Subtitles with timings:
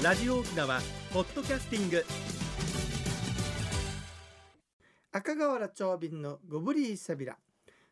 [0.00, 0.80] ラジオ沖縄
[1.12, 2.04] ポッドキャスティング。
[5.10, 7.36] 赤瓦町便のゴブリーサビラ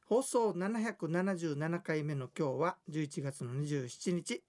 [0.09, 4.41] 放送777回目の今日は11月の27日。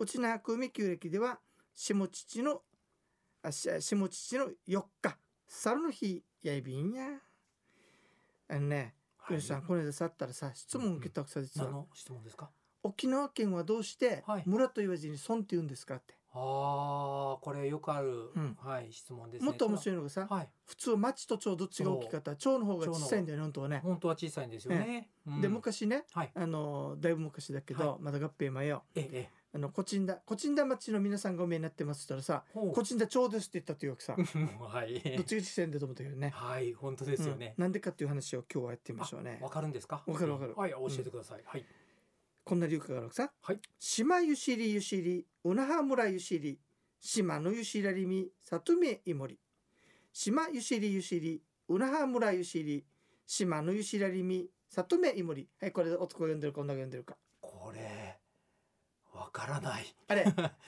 [0.00, 0.40] 内
[0.72, 1.38] 旧暦では
[1.76, 2.62] 下父の
[3.44, 5.16] あし下父の4日。
[5.46, 7.20] 猿の日やいびんや。
[8.48, 12.50] あのねクリスさん、この間さったらさ質問受けたくさ実は、何の質問ですか？
[12.82, 14.42] 沖縄県はどうしてはい。
[14.46, 18.56] 村と言わずに村って言うんですかって、ああこれよくある、うん。
[18.60, 19.46] はい質問ですね。
[19.46, 20.48] もっと面白いのがさ、はい。
[20.66, 25.40] 普通町と町どっちが大きかったら町の方が小さいんだよね本当はね、本当は小さいんですよね、うん。
[25.40, 26.30] で昔ねはい。
[26.34, 28.84] あのだいぶ昔だけど、はまだ合併前よ。
[28.94, 32.72] ええあのコチンダコチンダ町の皆さんがお見えになってますって言ったらさほう。
[32.72, 34.14] コチンダ町ですって言ったというわけさ。
[34.60, 35.00] はい。
[35.16, 36.28] どっちが小さいんだと思ったけどね。
[36.28, 37.54] はい本当ですよね。
[37.56, 39.38] うん、なんでかっていう話を今日はやってみましょうね。
[39.40, 40.02] わかるんですか？
[40.06, 40.54] わかるわかる。
[40.54, 41.64] はい教えてください、はい
[42.48, 43.30] こんな理由があるわけさ。
[43.42, 43.60] はい。
[43.78, 46.58] 島ゆしりゆしりうなは村ゆしり
[46.98, 49.38] 島のゆしらりみ里見いもり
[50.14, 52.86] 島ゆしりゆしりうなは村ゆしり
[53.26, 57.18] 島のゆしらりみ里見いもりはいこれ男が呼んでるか女が呼んでるか。
[57.42, 58.18] これ
[59.12, 59.94] わからない。
[60.06, 60.24] あれ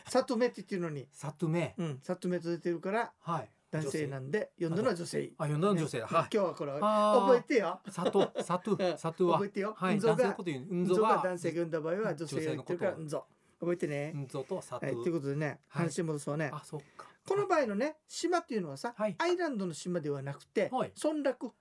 [0.06, 1.08] 里見って言ってるのに。
[1.16, 3.14] 里目うん里見と出てるから。
[3.20, 5.32] はい男性なんで呼んだのは女性。
[5.38, 6.00] あ呼んだの女性。
[6.00, 6.10] はい。
[6.10, 7.80] 今日はこれ覚えてよ。
[7.88, 8.98] 里里うん。
[8.98, 9.34] 里は。
[9.34, 9.74] 覚えてよ。
[9.76, 10.00] はい。
[10.00, 10.66] 男性のこと言う。
[10.70, 13.24] 運運動が男性が呼んだ場合は女性が言ってるから運動
[13.60, 14.12] 覚えてね。
[14.14, 14.94] 運動と里、はい。
[14.96, 15.58] ということでねはい。
[15.86, 16.50] 話戻そうね。
[16.52, 17.06] あそっか。
[17.28, 19.14] この場合のね島っていうのはさはい。
[19.18, 20.92] アイランドの島ではなくてはい。
[21.02, 21.52] 村落。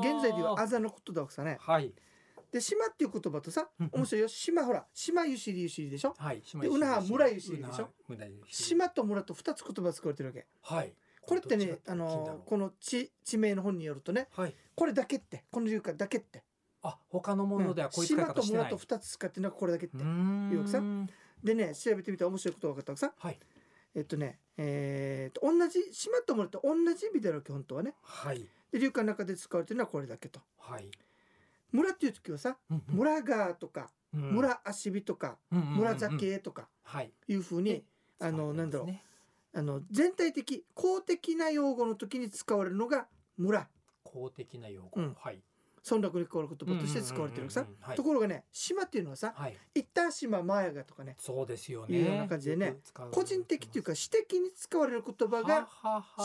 [0.00, 1.58] 現在ではあざのことだわけさね。
[1.60, 1.92] はい。
[2.52, 3.86] で島っていう言葉とさうん。
[3.86, 4.00] うん。
[4.00, 4.28] 面白いよ。
[4.28, 6.14] 島ほら島ゆしりゆしりでしょ？
[6.16, 6.40] はい。
[6.44, 7.90] 島でうなは村ゆしりでしょ？
[8.46, 10.46] 島と村と二つ言葉使われてるわけ。
[10.62, 10.94] はい
[11.28, 14.54] これってねあのこの地地名の本によるとねはい。
[14.74, 16.42] これだけってこの理由からだけって。
[16.82, 18.64] あ他のものではこういう使い島と方してない。
[18.64, 19.96] 村と二つ使ってるのがこれだけって。
[19.98, 20.50] うーん。
[20.52, 20.80] よくさ
[21.44, 23.12] でね調べてみたら面白いことが分かったわけさ。
[23.18, 23.38] はい。
[23.94, 27.94] えっとねえー、と同じ島と村と同じ意味だろうけ本当はね。
[28.02, 28.46] はい。
[28.72, 30.40] で流歌の中で使われてるのはこれだけと。
[30.58, 30.88] はい。
[31.72, 32.56] 村っていう時はさ
[32.88, 34.20] 村川とかうん。
[34.34, 35.78] 村足火とかうんうんうんうん。
[35.78, 37.12] 村酒とかはい。
[37.26, 37.84] いうふうに
[38.20, 38.86] あのなんだろう。
[38.86, 39.04] ね
[39.58, 43.68] あの全体的公的な用語の時に使われるのが村。
[44.04, 44.90] 公的な用語。
[44.94, 45.16] うん。
[45.18, 45.42] はい。
[45.88, 47.66] 村落に関わる言葉として使われてるさ。
[47.96, 49.56] ところがね島っていうのはさはい。
[49.74, 51.96] 一旦島マヤガとかねそうですよね。
[51.96, 52.76] いうような感じでね
[53.10, 55.68] 個人的っていうか私的に使われる言葉が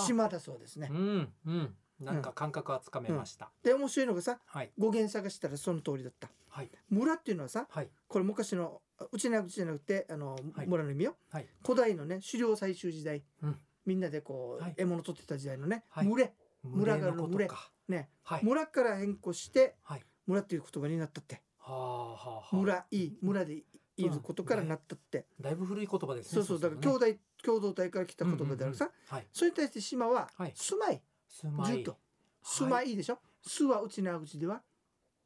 [0.05, 0.89] 島だそうですね。
[0.91, 1.75] うんうん。
[1.99, 3.49] なんか感覚はつかめました。
[3.63, 4.71] で面白いのがさはい。
[4.77, 6.29] 語源探したらその通りだった。
[6.49, 6.69] はい。
[6.89, 7.89] 村っていうのはさはい。
[8.07, 8.81] これ昔の
[9.11, 10.67] うちなうちじゃなくてあの、はい。
[10.67, 11.15] 村の意味よ。
[11.29, 11.47] はい。
[11.65, 13.59] 古代のね狩猟採集時代、うん。
[13.85, 14.75] みんなでこう、はい。
[14.77, 16.07] 獲物取ってた時代のね、はい。
[16.07, 16.33] 群れ。
[16.63, 17.47] 村がの群れ。
[17.47, 18.45] かね、はい。
[18.45, 20.03] 村から変更してはい。
[20.25, 21.41] 村っていう言葉になったって。
[21.57, 22.55] はあはあはあ。
[22.55, 23.63] 村いい村で
[23.95, 26.59] いることからなったって、だいぶ古い言葉ですねそうそう。
[26.59, 29.27] だから兄弟弟共同体から来た言葉であるさ、はい。
[29.31, 30.53] それに対して島ははい。
[30.55, 31.01] 住まい。
[31.27, 31.97] 住まと。
[32.41, 34.61] 住まいいでしょ、すはうちなうちでは？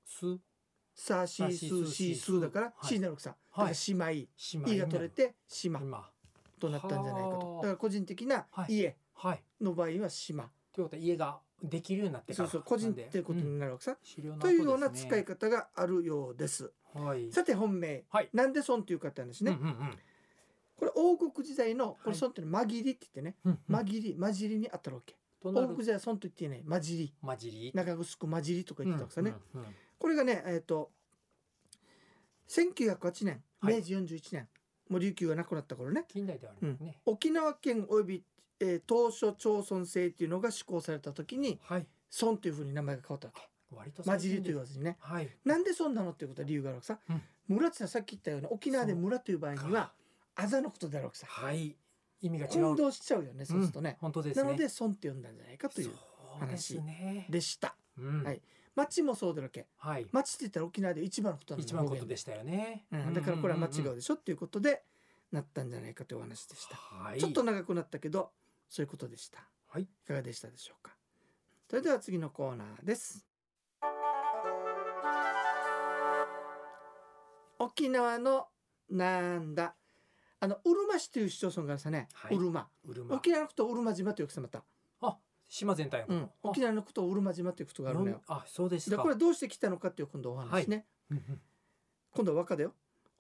[0.06, 0.38] す
[0.94, 2.86] さあしすしすだからはい。
[2.88, 3.64] しになるわけさ、はい。
[3.64, 6.10] だから島い島いが取れて島今
[6.60, 7.38] となったんじゃないかと。
[7.38, 7.56] はあ。
[7.58, 8.74] だから個人的なはい。
[8.74, 9.44] 家はい。
[9.62, 14.40] の場合は島、ということは家ができるようになってそうそう個人っていうことになるわけさ、うん。
[14.40, 16.72] というような使い方があるようです。
[16.94, 17.32] はい。
[17.32, 18.30] さて本命、はい。
[18.34, 19.98] なんで孫というかって話ね、うんうんうん。
[20.78, 23.76] これ王国時代のこれはい孫ってのは紛りって言ってね、うんうん。
[23.76, 25.16] 紛り混じりに当たるわけ。
[25.44, 27.14] 王国時代は孫と言っていない混じり。
[27.22, 30.92] 混じり長城混じりとか言ってたわけさね、うんうんうんこれがねえっ、と
[32.50, 34.48] 1908年はい明治41年、
[34.90, 36.06] もう琉球がなくなった頃ね。
[36.08, 36.98] 近代ではありますね。
[37.06, 38.24] 沖縄県および、
[38.60, 41.88] えー当初町村制っていうのが施行された時にはい。
[42.22, 43.28] 孫というふうに名前が変わった。
[43.28, 43.42] わけ
[43.76, 44.98] 割と混じりと言うわずにね。
[45.00, 45.30] はい。
[45.44, 47.22] なんで孫なのっていうことは理由があるわけさ、うん。
[47.48, 49.94] 村ってさっき言ったような沖縄で村という場合にはか
[50.36, 51.28] あざのことであるわけさ。
[51.28, 51.76] はい。
[52.22, 52.62] 意味が違う。
[52.64, 54.44] 混同しちゃうよねそうするとね、本当ですね。
[54.44, 55.92] なので孫って呼んだんじゃないかという
[56.40, 57.28] そうですね。
[57.30, 57.76] でした。
[57.98, 58.24] うん。
[58.24, 58.42] はい
[58.78, 59.66] 町もそうだらけ。
[59.78, 60.06] はい。
[60.12, 62.86] 町って言ったら沖縄で一番のことなんだ一番ことでしたよね。
[62.92, 64.84] うん、だからこれは間違うでしょっていうことで
[65.32, 67.20] なったんじゃないかというお話でした、はい。
[67.20, 68.30] ちょっと長くなったけど
[68.70, 69.40] そういうことでした。
[69.70, 69.82] はい。
[69.82, 70.96] いかがでしたでしょうか。
[71.68, 73.26] それでは次のコーナーです。
[77.58, 78.46] 沖縄の
[78.92, 79.74] なんだ。
[80.40, 82.36] あのうるま市という市町村があるさね、はい。
[82.38, 82.68] うるま。
[83.10, 84.64] 沖縄のことをうるま島というくさまた、あ
[85.48, 88.22] 島全体のうん、沖縄のことをうるま島ということがあるのよ。
[88.28, 88.98] あそうですか。
[88.98, 91.18] でこれどうして来たのかっていう今度お話ね、うん。
[91.18, 91.42] うん。
[92.12, 92.74] 今度は和歌だよ。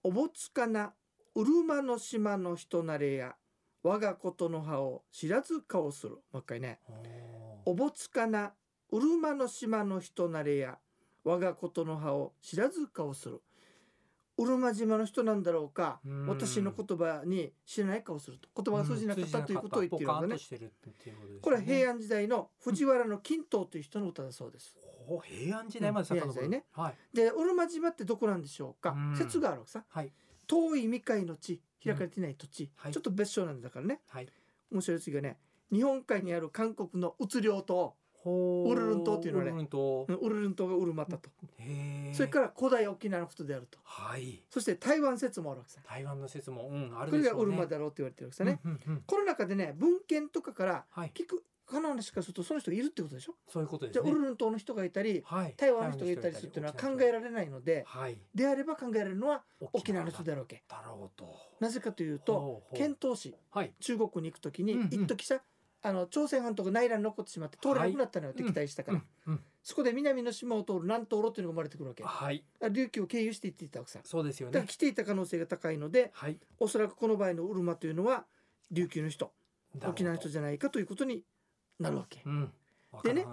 [0.03, 0.93] おぼつかな
[1.35, 3.35] うるまの島の人なれや
[3.83, 6.15] 我がことの葉を知らず顔する。
[6.15, 6.79] もう一回ね。
[7.65, 8.53] おぼつかな
[8.91, 10.77] うるまの島の人なれや
[11.23, 13.41] 我がことの葉を知らず顔する。
[14.37, 15.41] うるま島の人なん。
[15.43, 16.27] だろうかうん。
[16.27, 20.71] 私の言葉に知らない顔をすると言葉が通じなかったということを言っているわけねね
[21.41, 24.75] これは平安時代の藤原の均等という人の歌だそうです
[25.07, 28.41] お平安時代まで平安時代ねはいでうるま島ってどこなん。
[28.41, 29.17] でしょうかうん。
[29.17, 30.11] 説があるわけさはい
[30.47, 33.61] 遠い未開の地開かれていない土地、はいちょっと別称なん。
[33.61, 34.27] だからねはい
[34.71, 35.37] 面白い次がね
[35.71, 40.05] 日本海にある韓国のウツ領島ほウルルン島っていうのはねウルルン島。
[40.07, 41.29] うんウルルン島がウルマったと、
[42.13, 43.79] それから古代沖縄のことであると。
[43.83, 44.43] はい。
[44.49, 45.81] そして台湾説もあるわけさ。
[45.87, 49.03] 台湾の説もうんあるこれがウルマだろうって言われてるわけさね、うんうんうん。
[49.05, 51.11] この中でね文献とかからはい。
[51.13, 53.35] 聞くかな話からするとその人がいるってことでしょ？
[53.49, 55.53] そういうことですじゃあねウルルン島の人がいたりはい。
[55.57, 58.17] 台湾の人がいたりするっていうのは考えられないのではい。
[58.33, 59.43] であれば考えられるのは
[59.73, 60.63] 沖縄の人であるわけ。
[60.67, 63.73] だろうとなぜかというと遣唐使はい。
[63.79, 64.87] 中国に行く時にうんうん。
[64.87, 65.41] 一時さ
[65.87, 69.01] あの朝鮮半島が内乱に残ってしまって通れなくなったのよ、敵対したから、
[69.63, 72.03] そこで南の島を通る南東路っていうのが生まれてくるわけ。
[72.03, 72.43] はい。
[72.61, 73.99] あ琉球を経由して行っていたわけさ。
[74.03, 74.53] そうですよね。
[74.53, 76.37] だから来ていた可能性が高いのではい。
[76.59, 78.25] おそらくこの場合のウルマというのは
[78.71, 79.31] 琉球の人
[79.85, 81.23] 沖縄の人じゃないかということに
[81.79, 82.21] なるわけ。
[82.25, 82.51] うん。
[83.03, 83.25] でね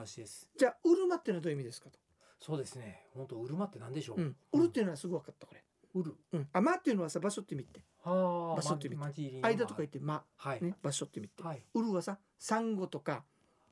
[0.57, 1.99] じゃあウルマっていうのはどういう意味ですかと、
[2.41, 3.07] そうですね。
[3.15, 4.21] 本当ウルマって何でしょう？
[4.21, 5.65] うん、ウルっていうのはすぐ分かったこれ、
[5.95, 6.15] ウル。
[6.33, 7.79] うん、あマっていうのはさ場所って意味って。
[7.79, 10.63] はあ場所って意味ま混じりの間とか言ってマ、はい。
[10.63, 11.43] ね、場所って意味って。
[11.43, 11.63] はい。
[11.75, 13.25] ウルはさサンゴとか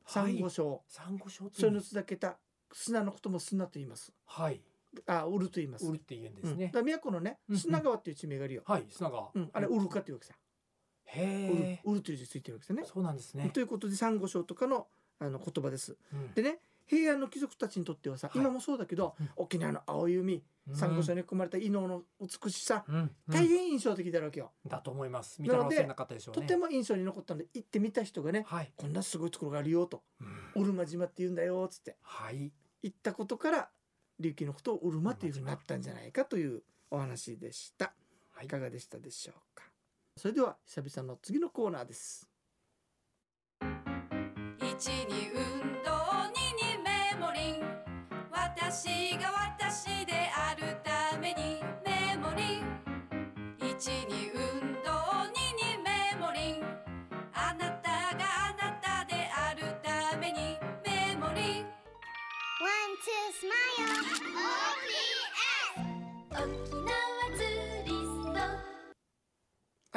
[0.07, 1.83] サンゴ礁、サンゴ礁そういうの？
[1.83, 2.37] つだけた
[2.73, 4.13] 砂のことも砂と言います。
[4.27, 4.61] はい。
[5.07, 5.87] あウルと言います。
[5.87, 9.31] ウルって言うんでうん、すねだ宮古のね砂川っていう地名があるよ、はい砂川。
[9.35, 10.35] うん、あれウルカっていうわけさ、
[11.05, 11.81] へえ。
[11.85, 12.85] ウルという字ついてるわけですね。
[12.87, 13.51] そうなんですね。
[13.53, 14.87] ということでサンゴ礁とかの
[15.19, 15.97] あの言葉です。
[16.13, 16.33] うん。
[16.35, 16.59] でね
[16.93, 18.39] 平安の貴族たちにとってはさ、はい。
[18.39, 19.31] 今もそうだけど、うん。
[19.37, 20.43] 沖縄の青い海
[20.75, 22.95] サンゴ礁に込まれた伊能の美しさ、うん。
[22.97, 23.11] うん。
[23.31, 25.41] 大変印象的だわけよ、だと思います。
[25.41, 26.43] 見なのでたら忘れなかったでしょうね。
[26.43, 32.53] とても印象に残ったので行ってみた人がねはいこんなすごいところがあるよとうんうるま島って言うんだよっつってはい。
[32.83, 33.71] 言ったことから
[34.21, 37.95] 琉球のことをうるまっていうふうになったんじゃないかというお話でした。
[38.33, 38.45] はい。
[38.45, 39.65] いかがでしたでしょうか。
[40.19, 42.29] それでは久々の次のコーナーです。
[44.59, 45.52] 一に
[48.73, 48.89] 私
[49.19, 49.29] が
[49.61, 52.65] 私であるためにメモリン
[53.59, 54.89] 一に運動
[55.29, 56.65] 二にメモリン
[57.35, 61.67] あなたがあなたであるためにメモリン
[62.65, 63.53] One, two, smile.
[65.77, 66.41] OPS.
[66.41, 66.89] 沖縄
[67.37, 68.41] ツーリスト。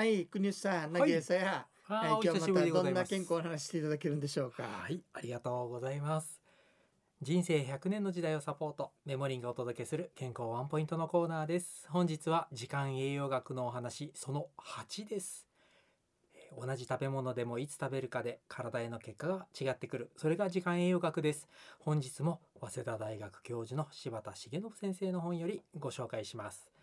[0.01, 2.09] はい国吉さん投はいげさや、あはい。
[2.09, 4.63] ーお久しぶり今日はまたどんな健康の話していただけるんでしょうか？
[4.63, 6.44] はい、ありがとうございます。
[7.21, 11.87] 人生100年の時代をサポート、メモリンがお届けする健康ワンポイントのコーナーです。
[11.89, 15.47] 本日は時間栄養学のお話、その8です。
[16.35, 20.11] え同じ食べ物でもいつ食べるかで体への結果が違ってくる。
[20.17, 21.47] それが時間栄養学です。
[21.79, 26.74] 本日も早稲田大学教授の柴田重信先生の本よりご紹介します。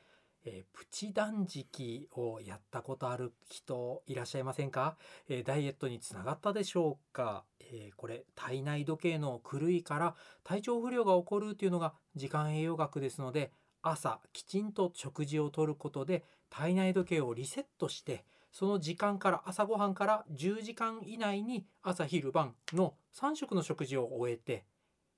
[0.45, 4.97] えープチ断食をやったことある人いらっしゃいませんか？
[5.29, 13.53] えーダイエットにつながったでしょうか、えーこれ体内時計の狂いから体調不良が起こるというのが時間栄養学ですので
[13.83, 24.65] 朝きちんと食事をとることで体内時計をリセットしてその時間から朝ごはんから10時間以内に朝昼晩の3食の食事を終えて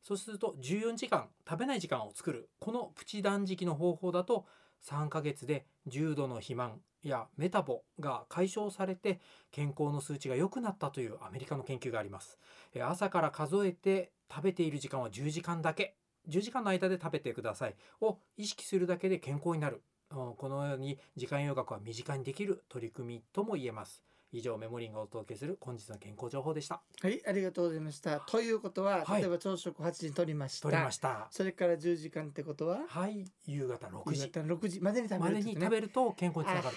[0.02, 4.46] そうすると14時間食べない時間を作るこのプチ断食の方法だと
[4.84, 9.18] 3ヶ月で重度の肥満やメタボが解消されて
[9.50, 12.38] 健康の数値が良くなったというアメリカの研究があります。
[12.74, 15.96] え朝から数えて食べている時間は10時間だけ。
[16.28, 17.74] 10時間の間で食べてください。
[18.02, 19.82] を意識するだけで健康になる。
[20.10, 24.04] うんこのように時間洋楽は身近にできる取り組みとも言えます。
[24.36, 26.82] 以上メモリンがお届けする本日の健康情報でした。
[27.00, 28.18] はいありがとうございました。
[28.18, 29.22] ということは、はい。
[29.22, 30.62] 例えば朝食8時に取りました。
[30.68, 31.28] 取りました。
[31.30, 32.80] それから10時間ってことは？
[32.88, 34.22] はい夕方6時。
[34.22, 34.80] 夕方6時。
[34.80, 35.42] までに食べるね。
[35.42, 36.70] に食べると健康につなが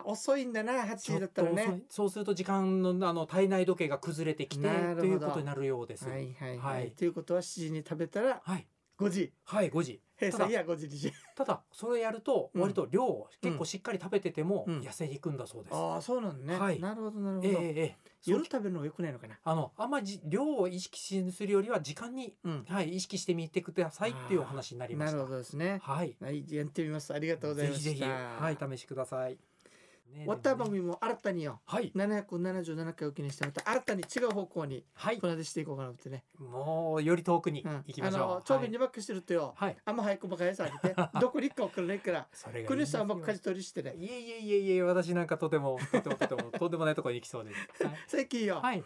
[0.00, 1.82] る遅いんだな8ちょっ時だったらね。
[1.88, 4.66] そうすると時間のあの体内時計が崩れてきて
[4.96, 6.08] ということになるようです。
[6.08, 6.90] はいはいはい、はい。
[6.90, 8.66] ということは7時に食べたらはい、
[8.98, 9.32] 5時。
[9.44, 10.00] はい、5時。
[10.16, 11.12] ただ平成いや5時2時。
[11.34, 12.62] ただそれやるとうん。
[12.62, 14.80] 割と量を結構しっかり食べててもうん。
[14.80, 15.74] 痩せていくんだそうです。
[15.74, 16.80] ああそうなのね、はい。
[16.80, 19.38] なるほどなるほど、ええええそう夜食べるのが良くないのかな。
[19.42, 22.64] あのあんまりじ量を意識しするよりは時間に、うん。
[22.68, 25.16] はい、意識してみてくださいっていうお話になりました。
[25.16, 25.80] なるほどですね。
[25.82, 26.16] はい。
[26.20, 27.12] はいやってみます。
[27.12, 27.84] ありがとうございました。
[27.84, 28.10] ぜひぜひ。
[28.10, 29.38] はい試しください。
[30.12, 31.60] ねわった番組も新たによ。
[31.66, 31.92] はい。
[31.94, 35.18] 777回おきにしてまた新たに違う方向にはい。
[35.18, 44.04] こなでしていこうかなってね、もうより遠くにうん、行きましょう、あの長瓶にばっかしてるとよ、はい、はい、あんま早くばかりされて どこに行くか分からないからそれがいいん国ですよさんばっかり取りしてねい。
[44.04, 47.56] えいえいえいえ私なんかとてもとてもとても とんでもないところに行きそうです。
[48.08, 48.84] 最近よ、はい、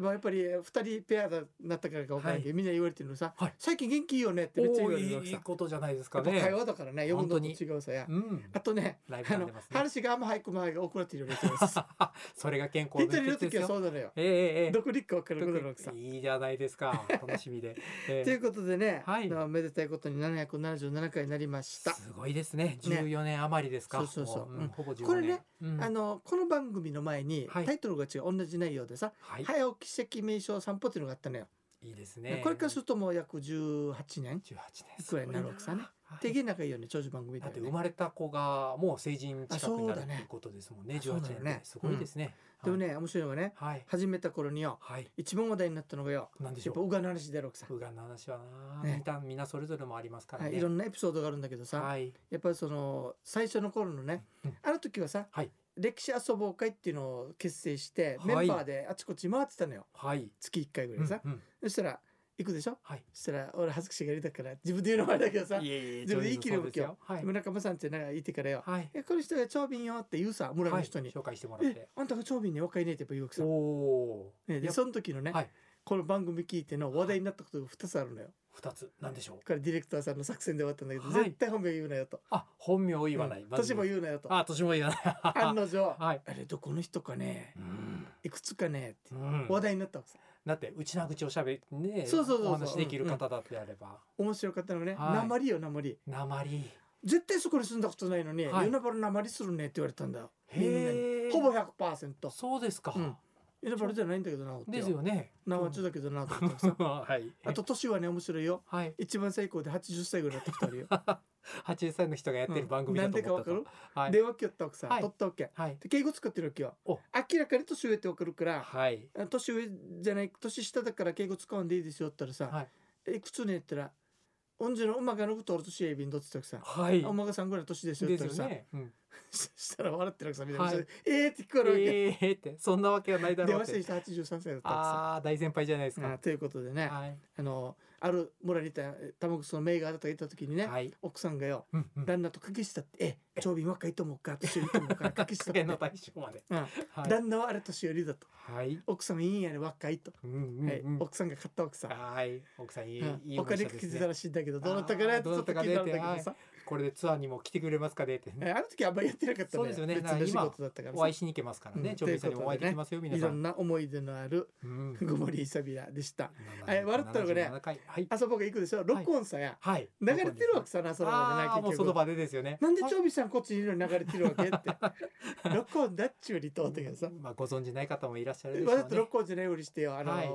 [0.00, 2.42] もやっぱり2人ペアだなったからか分からない。
[2.42, 3.54] けど、みんな言われてるのさ、はい。
[3.58, 6.40] 最近元気いいよねってめっちゃ言われるわけさことじゃないですかね。
[6.40, 7.70] 会話だからね読むのと本当に。
[7.70, 8.06] 違うさや。
[8.08, 8.44] うん。
[8.52, 9.00] あとね。
[9.10, 14.12] あの話があんま早く前が遅くなってるよねって言われてさそれが健康一人の時はうそうなのよ。
[14.16, 17.04] ええええどこに行くか分からなくなるわけさいいじゃないですか。
[17.08, 17.76] 楽しみで、
[18.08, 18.24] ええ。
[18.24, 19.28] ということでね、はい。
[19.28, 21.94] まあめでたいことに777回になりました。
[21.94, 22.78] すごいですね。
[22.82, 24.52] 14年余りですか、そうそうそう。
[24.52, 24.68] うんもん。
[24.68, 25.06] ほぼ14年。
[25.06, 25.82] これね、うん。
[25.82, 27.64] あのこの番組の前にはい。
[27.64, 31.46] タイトルが違う、同じ内容でさはい、「早起き赤名称散歩」っていうのがあったのよ。
[31.82, 32.40] いいですね。
[32.42, 34.54] これからするともう約18年？18
[34.98, 35.06] 年。
[35.06, 35.82] くらいになるわけさね。
[35.82, 37.52] はい手芸仲いいよね長寿番組だね。
[37.52, 40.14] て生まれた子がもう成人近くになるあそうだね。
[40.14, 40.96] っていうことですもんね。
[40.98, 41.42] あそう18だよね。
[41.44, 42.34] 年ってすごいですね、
[42.64, 43.84] でもね面白いのがねはい。
[43.86, 45.06] 始めた頃によはい。
[45.16, 46.74] 一番話題になったのがよなんでしょう。
[46.74, 47.66] やっぱうがの話であるわけさ。
[47.70, 48.38] ウガの話は
[48.74, 49.04] な、ね。
[49.22, 52.12] みんなそれぞれもありますからね、はい、いろんなエピソードがあるんだけどさ、はい。
[52.30, 54.56] やっぱりその最初の頃のね、うん。
[54.64, 58.36] あの時はさはい歴史遊ぼう会っていうのを結成して、はい。
[58.36, 59.86] メンバーであちこち回ってたのよ。
[59.94, 60.30] はい。
[60.38, 61.42] 月1回ぐらいさ、うんうん。
[61.62, 62.00] そしたら
[62.38, 62.78] 行くでしょ？
[62.82, 63.02] はい。
[63.12, 66.96] そしたら俺恥ずかしがりだから自分で言うのもあれだけどさ自分で言い切るわけよ。
[67.00, 67.24] はい。
[67.24, 68.62] 村上さんってなんか言ってからよ。
[68.64, 71.06] はい「えこの人が長瓶よ」って言うさ村の人に。
[71.06, 75.50] はい、紹介してもらっえてあんたが長瓶に若いねってやっぱ言うわけさ、おおね、でその時のね、はい。
[75.82, 78.90] この番組聞いての話題になったことが2つあるのよ二つ。
[79.00, 79.36] なんでしょう？
[79.46, 81.24] これディレクターさんの作戦で終わったんだけど、はい。
[81.24, 82.20] 絶対本名言うなよと。
[82.30, 83.48] あ本名を言わない、うん。
[83.50, 84.32] 年も言うなよと。
[84.32, 85.44] あ年も言わない。
[85.44, 85.78] 案の定。
[85.98, 86.22] はい。
[86.26, 87.54] あれどこの人かね？
[87.56, 88.06] うん。
[88.22, 89.46] いくつかねってうん。
[89.48, 90.18] 話題になったわけさ。
[90.46, 92.46] だって内な口をしゃべねそうそうそうそう。
[92.48, 95.14] お話できる方だってあれば、面白かったのがねはい。
[95.14, 95.98] 鉛よ鉛。
[96.06, 96.70] 鉛。
[97.04, 98.66] 絶対そこに住んだことないのにはい。
[98.66, 100.30] 与那原鉛するねって言われたんだよ。
[100.48, 103.16] へえほぼ100%そうですか、うん
[103.62, 105.32] 与那原じゃないんだけどなってですよね。
[105.46, 106.74] 生中だけどなと思ってさ。
[106.78, 107.30] はい。
[107.44, 108.62] あと年はね面白いよ。
[108.66, 108.94] はい。
[108.98, 110.86] 一番最高で80歳ぐらいになってきたるよ。
[111.66, 113.56] 80歳の人がやってる番組だと思ったと、うん。
[113.56, 114.12] なんでかはい。
[114.12, 115.00] 電話機やったわけさはい。
[115.00, 115.50] 取ったわけ。
[115.54, 115.76] はい。
[115.78, 116.76] で敬語使ってるわけよ。
[116.84, 116.98] お。
[117.32, 119.08] 明らかに年上ってわかるからはい。
[119.14, 119.68] あ年上
[120.00, 122.68] じゃない年下だから敬語使わんでいいですよって言ったらさはい
[123.06, 123.92] 「えいくつね?」って言ったら
[124.60, 128.86] 「恩師の馬がのことおる年やいびんど」って言ったわけさはい「お馬がさんぐらいの年ですよ」っったらさよね、うん、そ
[129.30, 130.86] したら笑ってるさみたいな、はい。
[131.04, 131.82] えーって聞こえるわけ、
[132.26, 133.72] えーってそんなわけはないだろ電うって。
[133.72, 136.12] 話してる人83歳だったああ大先輩じゃないですか。
[136.12, 137.16] あということでね、はい。
[137.36, 140.92] あのある村にいた卵そのメーガーだとか言った時にね、はい。
[141.02, 146.42] 奥さんがようんうん旦那と掛けしたって「え長瓶若いと思うか年寄りと思うか掛け したって」影の対象まで。
[146.48, 146.58] うん。
[146.58, 146.66] は
[147.06, 147.08] い。
[147.08, 148.26] 旦那はあれ年寄りだと。
[148.30, 148.82] はい。
[148.86, 150.80] 奥さんはいいんやね若いと、うんうんはい。
[150.80, 152.42] うん奥さんが買った奥さん、はい。
[152.56, 153.22] 奥さんいいうん。
[153.30, 156.36] いいお金かけてたらしいんだけどどうなったかなってちょっと気になるんだけどさ、
[156.70, 158.32] これでツアーにも来てくれますかねって。
[158.40, 159.96] えあの時あんまりやってなかったそうですよね。
[159.96, 161.00] 別の仕事だったからさ。
[161.00, 161.82] お会いしに行けますからうん。
[161.82, 163.28] ね長兵衛さんにもお会いできますよ皆さん。
[163.28, 164.92] いろんな思い出のあるうん。
[165.00, 166.30] グモリーサビラでした。
[166.64, 180.30] はい笑ったのがね77回はいあそこが行くでしょ録音さや、はい流れてるわけさなその場でなその場でですよねなんで長尾さんこっちにいるのに流れてるわけって録音だっちゅうにとってさまあご存知ない方もいらっしゃるわざと音じゃないしてよあの、はい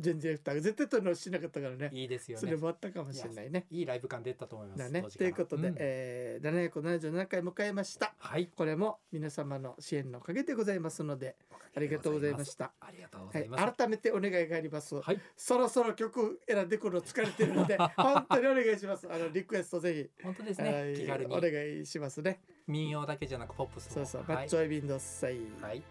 [0.00, 8.14] 全然レクターが絶対撮るのしなかったからねいいですよねそれもあったかもしれないねいいライブ感出たと思いますということで、んえー、777回迎えました。
[8.18, 8.48] はい。
[8.54, 11.02] これも皆様の支援のおかげでございます。
[11.02, 11.36] ので
[11.74, 12.72] ありがとうございました。
[12.80, 13.76] ありがとうごはいざいます。
[13.76, 15.20] 改めてお願いがあります、はい。
[15.36, 19.06] そろそろ曲選んでくるの疲れてるので 本当にお願いします。
[19.10, 22.40] あのリクエストぜ本当ですひ、ね気軽おに願いしますね。
[22.66, 23.94] 民謡だけじゃなくポップスも。
[23.94, 25.82] そうそう、はいバッチョイビンドッサイ、はい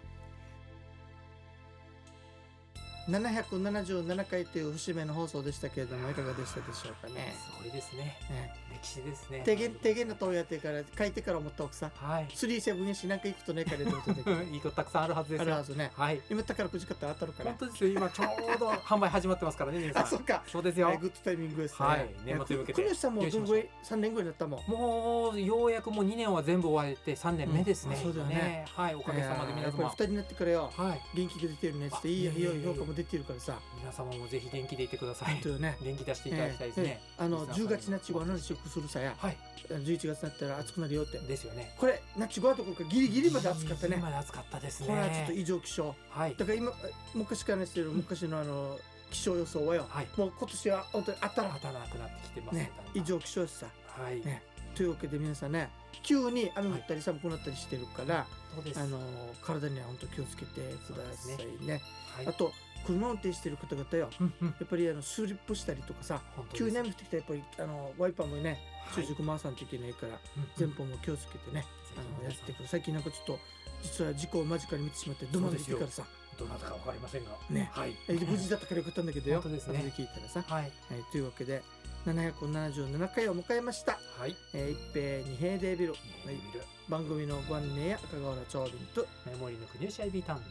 [3.09, 7.33] 777回という節目の放送でしたけれどもいかがでしたでしょうかね？
[7.37, 8.17] すごいですね。
[8.29, 8.53] ね。
[8.81, 9.43] 歴史ですね。
[9.45, 11.91] 低減低減な塔やってから書いてから思った奥さん。
[11.95, 12.27] はい。
[12.27, 15.41] 37やしなんか行くとねかれてことでいいことたくさんあるはずですよ。
[15.43, 15.91] あるはずね。
[15.95, 16.21] はい。
[16.29, 17.51] 今宝くじ買ったら当たるから。
[17.51, 17.89] 本当ですよ。
[17.91, 20.03] 今ちょうど 販売始まってますからね皆さん。
[20.03, 20.43] あそっか。
[20.47, 20.87] そうですよ。
[20.87, 21.87] はいグッドタイミングですね。
[21.87, 22.09] はい。
[22.25, 22.81] 年末に向けて。
[22.81, 24.67] 国吉さんもどのぐらい3年ぐらいになったもん。
[24.67, 28.65] もうようやくもう2年は全部終わって3年目ですね、うんあそうだよね。
[28.67, 28.95] はい。
[28.95, 30.71] おかげさまでいやーやっぱり皆様2人になってからよ。
[30.75, 31.01] はい。
[31.13, 31.87] 元気が出てるね。
[31.87, 33.59] ってあいいよいいよいえいえいえ評価も出てるからさ。
[33.77, 35.33] 皆様もぜひ元気でいてください。
[35.33, 35.77] 本当よね。
[35.81, 37.61] 元気出していただきたいですね、ええあのリスナーさん。
[37.61, 39.15] に10月なっちごは何食するさや。
[39.17, 39.37] はい。
[39.69, 41.19] 11月になったら暑くなるよって。
[41.19, 41.75] ですよね。
[41.77, 43.97] これなっちごはどころかギリギリまで暑かったね。
[43.97, 44.87] ギリ暑かったですね。
[44.87, 45.95] これはちょっと異常気象。
[46.09, 46.35] はい。
[46.35, 46.71] だから今
[47.13, 48.79] 昔からしてる昔のあの
[49.11, 49.85] 気象予想はよ。
[49.89, 50.07] はい。
[50.17, 51.51] もう今年は本当に当たら。
[51.55, 53.67] 当たらなくなってきてますね異常気象ですさ。
[53.87, 54.41] はい、ね。
[54.75, 55.69] というわけで皆さんね
[56.03, 58.79] 急に雨降ったり寒くなったりしてるから、そうです。
[58.79, 58.99] あの
[59.41, 61.81] 体には本当気をつけてくださいね。
[62.15, 62.27] はい。
[62.27, 62.51] あと
[62.85, 64.09] 車運転してる方々よ。
[64.41, 66.21] やっぱりあのスリップしたりとかさ
[66.53, 69.03] 急に雨降ってきたらやっぱりあのワイパーもねはい。
[69.03, 70.19] 中軸回さんといけないから、
[70.59, 71.65] 前方も気をつけてね
[71.97, 73.39] あのやってくる最近なんかちょっと
[73.81, 76.03] 実は事故を間近に見てしまってど真ん中からさ。
[76.37, 77.31] どなたかわかりませんが。
[77.49, 77.69] ね。
[77.73, 77.95] はい。
[78.09, 79.41] え無事だったからよかったんだけどよ。
[79.41, 79.77] 本当ですね。
[79.77, 80.63] 後で聞いたらさ、はい。
[80.63, 80.71] はい、
[81.11, 81.63] というわけで
[82.05, 84.35] 777回を迎えました、はい。
[84.53, 89.07] えー、一平二平デービル、はメい、ビル番組のご案内や赤瓦長瓶と。
[89.25, 90.41] メモリの国吉アイビータン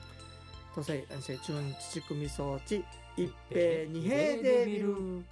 [0.74, 2.84] 土星安静中日乳組装置
[3.16, 5.24] 一平二平で見る。